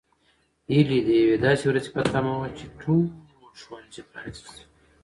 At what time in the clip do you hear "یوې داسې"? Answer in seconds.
1.21-1.63